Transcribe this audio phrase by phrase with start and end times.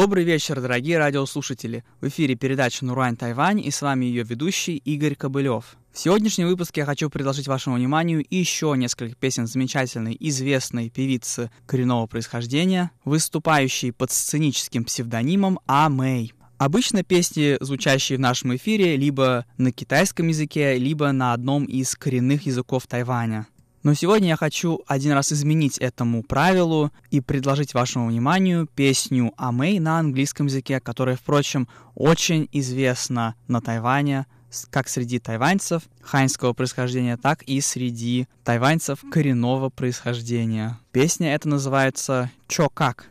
[0.00, 1.82] Добрый вечер, дорогие радиослушатели!
[2.00, 5.76] В эфире передача «Нурань Тайвань» и с вами ее ведущий Игорь Кобылев.
[5.92, 12.06] В сегодняшнем выпуске я хочу предложить вашему вниманию еще несколько песен замечательной, известной певицы коренного
[12.06, 16.32] происхождения, выступающей под сценическим псевдонимом А Мэй.
[16.58, 22.46] Обычно песни, звучащие в нашем эфире, либо на китайском языке, либо на одном из коренных
[22.46, 23.48] языков Тайваня.
[23.82, 29.78] Но сегодня я хочу один раз изменить этому правилу и предложить вашему вниманию песню Амэй
[29.78, 34.26] на английском языке, которая, впрочем, очень известна на Тайване,
[34.70, 40.78] как среди тайваньцев ханьского происхождения, так и среди тайваньцев коренного происхождения.
[40.90, 43.08] Песня эта называется «Чо как?».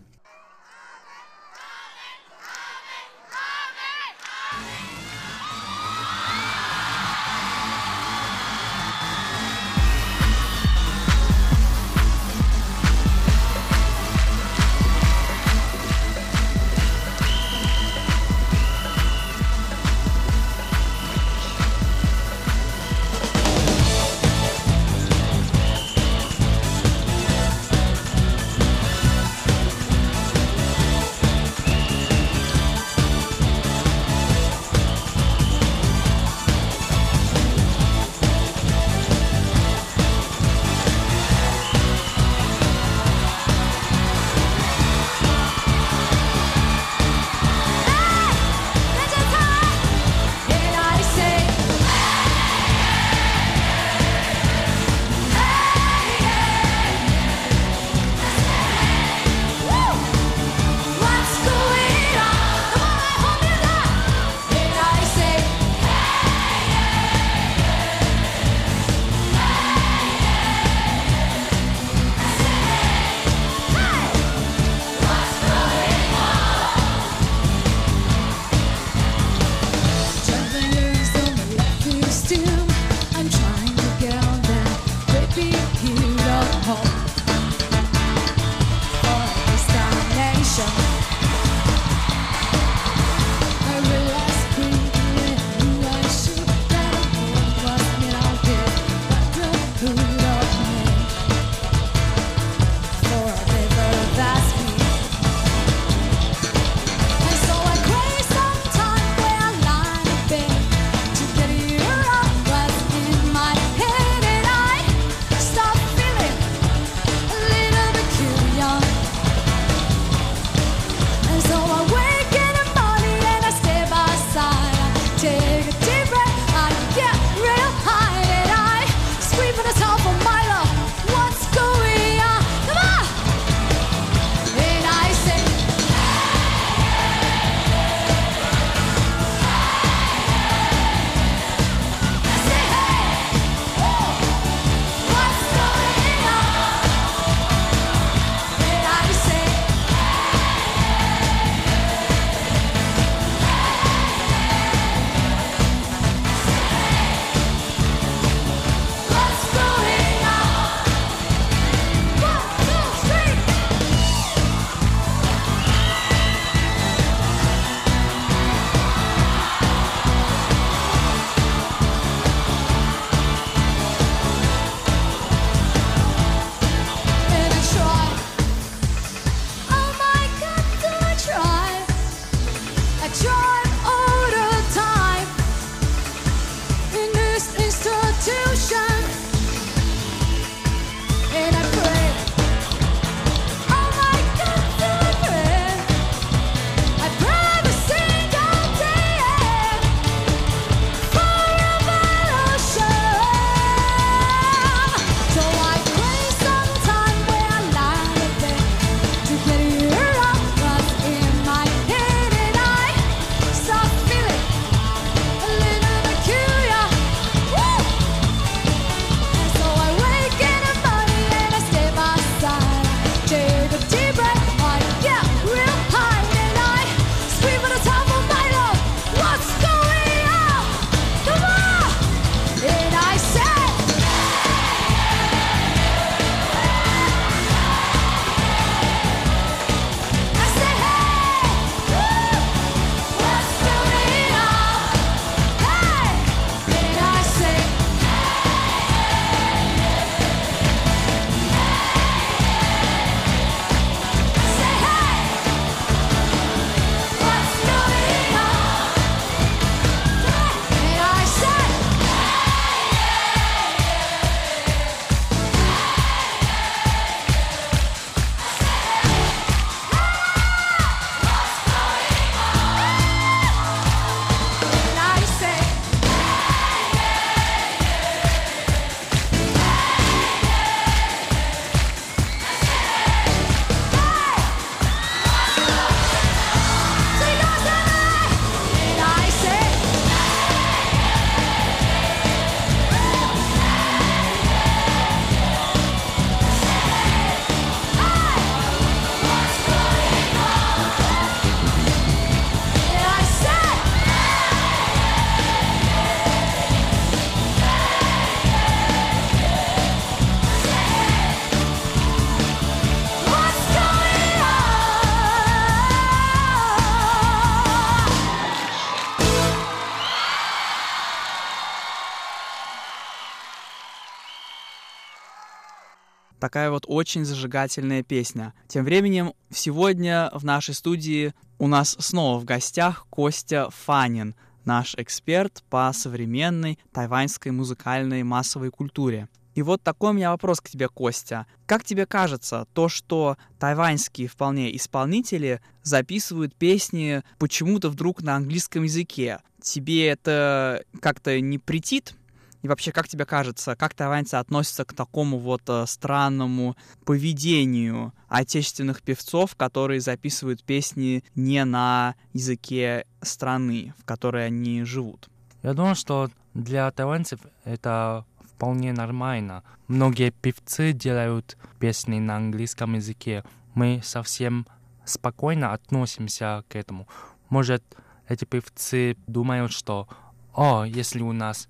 [326.48, 328.54] Такая вот очень зажигательная песня.
[328.70, 334.34] Тем временем, сегодня в нашей студии у нас снова в гостях Костя Фанин,
[334.64, 339.28] наш эксперт по современной тайваньской музыкальной массовой культуре.
[339.56, 341.48] И вот такой у меня вопрос к тебе, Костя.
[341.66, 349.40] Как тебе кажется, то, что тайваньские вполне исполнители записывают песни почему-то вдруг на английском языке,
[349.62, 352.16] тебе это как-то не претит?
[352.62, 356.76] И вообще, как тебе кажется, как тайваньцы относятся к такому вот э, странному
[357.06, 365.30] поведению отечественных певцов, которые записывают песни не на языке страны, в которой они живут?
[365.64, 368.26] Я думаю, что для тайваньцев это
[368.58, 369.64] вполне нормально.
[369.88, 373.44] Многие певцы делают песни на английском языке.
[373.76, 374.66] Мы совсем
[375.06, 377.08] спокойно относимся к этому.
[377.50, 377.84] Может,
[378.28, 380.08] эти певцы думают, что
[380.54, 381.70] «О, если у нас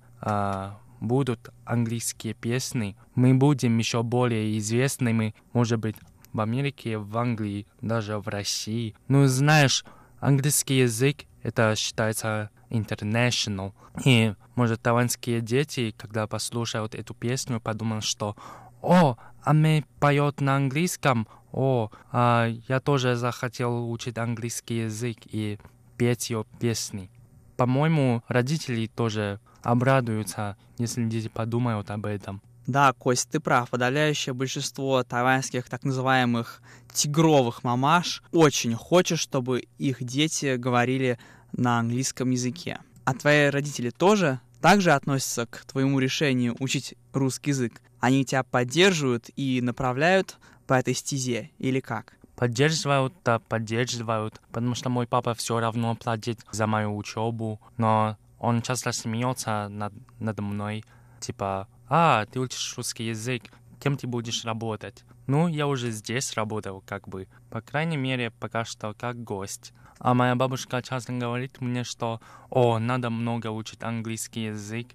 [1.00, 5.96] будут английские песни, мы будем еще более известными, может быть,
[6.32, 8.94] в Америке, в Англии, даже в России.
[9.08, 9.84] Ну, знаешь,
[10.20, 13.72] английский язык это считается international.
[14.04, 18.36] И, может, тайваньские дети, когда послушают эту песню, подумают, что
[18.82, 25.58] «О, Аме поет на английском, о, а, я тоже захотел учить английский язык и
[25.96, 27.10] петь ее песни».
[27.58, 32.40] По-моему, родители тоже обрадуются, если дети подумают об этом.
[32.68, 33.68] Да, Кость, ты прав.
[33.70, 36.62] Подавляющее большинство тайваньских так называемых
[36.92, 41.18] тигровых мамаш очень хочет, чтобы их дети говорили
[41.50, 42.78] на английском языке.
[43.04, 47.82] А твои родители тоже также относятся к твоему решению учить русский язык?
[47.98, 50.36] Они тебя поддерживают и направляют
[50.68, 52.17] по этой стезе или как?
[52.38, 58.62] Поддерживают, да, поддерживают, потому что мой папа все равно платит за мою учебу, но он
[58.62, 60.84] часто смеется над, надо мной,
[61.18, 63.42] типа, а, ты учишь русский язык,
[63.80, 65.04] кем ты будешь работать?
[65.26, 69.72] Ну, я уже здесь работал, как бы, по крайней мере, пока что как гость.
[69.98, 74.86] А моя бабушка часто говорит мне, что «О, надо много учить английский язык».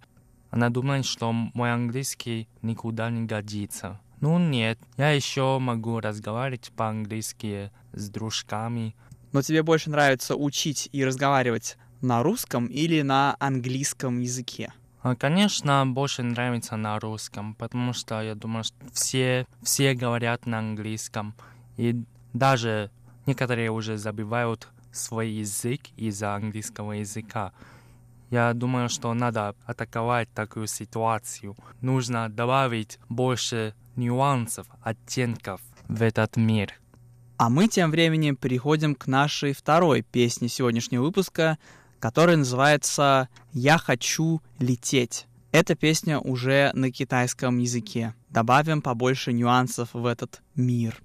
[0.50, 4.00] Она думает, что мой английский никуда не годится.
[4.24, 8.96] Ну нет, я еще могу разговаривать по-английски с дружками.
[9.34, 14.72] Но тебе больше нравится учить и разговаривать на русском или на английском языке?
[15.02, 20.60] А, конечно, больше нравится на русском, потому что я думаю, что все, все говорят на
[20.60, 21.36] английском.
[21.76, 22.02] И
[22.32, 22.92] даже
[23.26, 27.52] некоторые уже забивают свой язык из-за английского языка.
[28.30, 31.58] Я думаю, что надо атаковать такую ситуацию.
[31.82, 36.74] Нужно добавить больше нюансов, оттенков в этот мир.
[37.38, 41.58] А мы тем временем переходим к нашей второй песне сегодняшнего выпуска,
[42.00, 45.28] которая называется «Я хочу лететь».
[45.52, 48.16] Эта песня уже на китайском языке.
[48.30, 51.02] Добавим побольше нюансов в этот мир.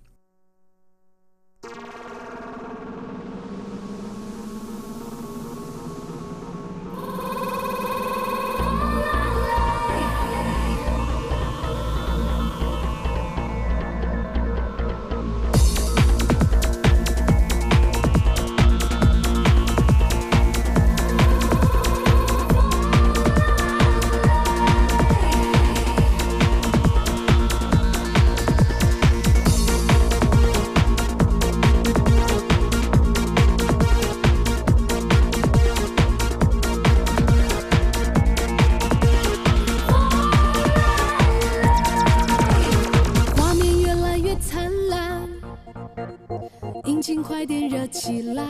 [47.22, 48.42] 快点热起来，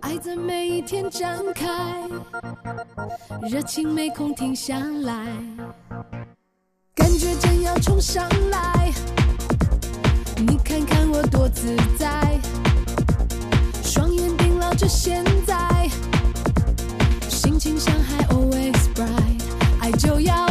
[0.00, 1.66] 爱在每一天展开，
[3.48, 5.26] 热情没空停下来，
[6.94, 8.92] 感觉正要冲上来，
[10.36, 12.38] 你看看我多自在，
[13.82, 15.88] 双眼盯牢着现在，
[17.28, 19.40] 心情像海 always bright，
[19.80, 20.46] 爱就要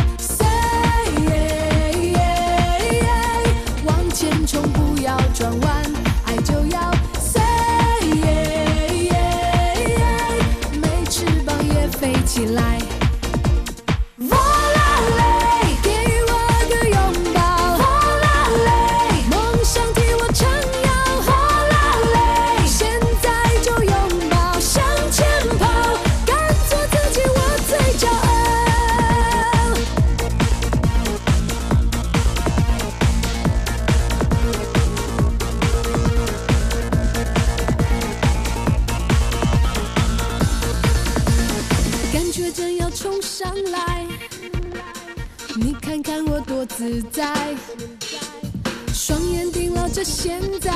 [50.00, 50.72] 着现在，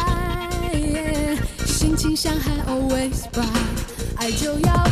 [1.65, 3.47] 心情像海 always bright，
[4.17, 4.85] 爱就要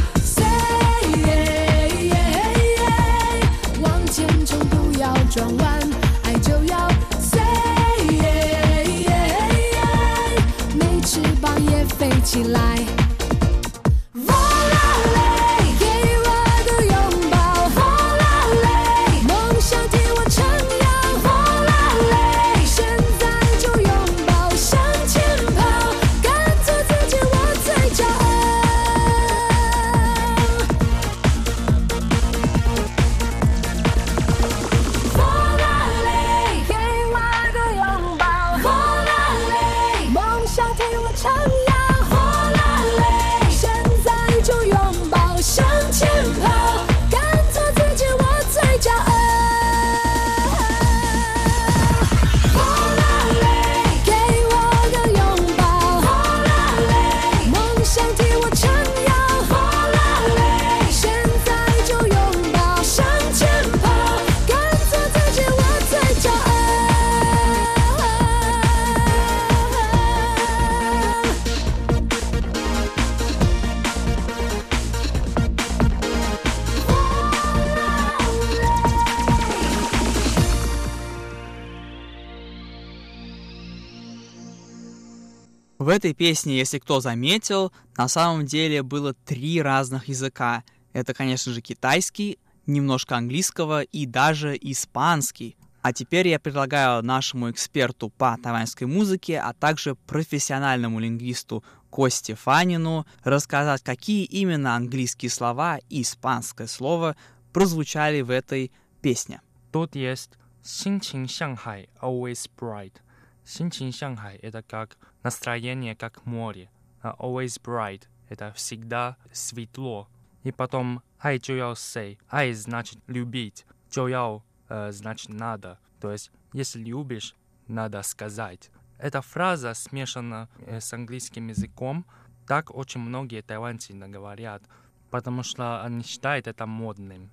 [85.80, 90.64] В этой песне, если кто заметил, на самом деле было три разных языка.
[90.92, 95.56] Это, конечно же, китайский, немножко английского и даже испанский.
[95.82, 103.06] А теперь я предлагаю нашему эксперту по тайваньской музыке, а также профессиональному лингвисту Косте Фанину
[103.22, 107.16] рассказать, какие именно английские слова и испанское слово
[107.52, 109.40] прозвучали в этой песне.
[109.70, 110.30] Тут есть
[110.66, 112.94] 心情像海 always bright.
[113.43, 113.91] Синчин—
[114.41, 116.69] это как настроение, как море.
[117.01, 120.07] А always bright— это всегда светло.
[120.43, 122.19] И потом «Ай Чояо Сэй».
[122.31, 123.65] «Ай» значит «любить».
[123.89, 125.79] «Чояо» э, значит «надо».
[125.99, 127.35] То есть, если любишь,
[127.67, 128.71] надо сказать.
[128.97, 132.05] Эта фраза смешана э, с английским языком.
[132.47, 134.63] Так очень многие тайваньцы говорят,
[135.09, 137.29] потому что они считают это модным.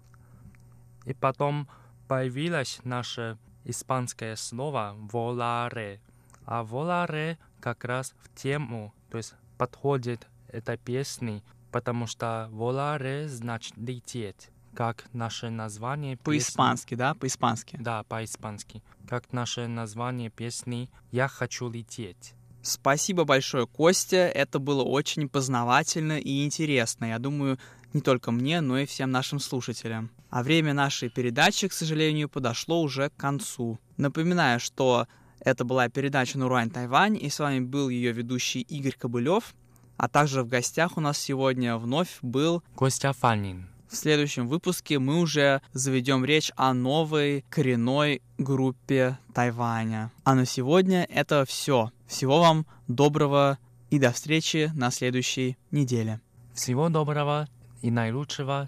[1.04, 1.68] И потом
[2.08, 3.38] появилась наша
[3.68, 6.00] испанское слово «воларе».
[6.44, 13.76] А «воларе» как раз в тему, то есть подходит этой песни, потому что «воларе» значит
[13.76, 16.24] «лететь», как наше название песни.
[16.24, 17.14] По-испански, да?
[17.14, 17.76] По-испански.
[17.78, 18.82] Да, по-испански.
[19.08, 22.34] Как наше название песни «Я хочу лететь».
[22.62, 24.16] Спасибо большое, Костя.
[24.16, 27.06] Это было очень познавательно и интересно.
[27.06, 27.58] Я думаю,
[27.92, 30.10] не только мне, но и всем нашим слушателям.
[30.30, 33.78] А время нашей передачи, к сожалению, подошло уже к концу.
[33.96, 35.06] Напоминаю, что
[35.40, 39.54] это была передача «Нурань Тайвань», и с вами был ее ведущий Игорь Кобылев,
[39.96, 43.68] а также в гостях у нас сегодня вновь был Костя Фанин.
[43.88, 50.12] в следующем выпуске мы уже заведем речь о новой коренной группе Тайваня.
[50.24, 51.90] А на сегодня это все.
[52.06, 53.58] Всего вам доброго
[53.90, 56.20] и до встречи на следующей неделе.
[56.54, 57.48] Всего доброго
[57.82, 58.66] и наилучшего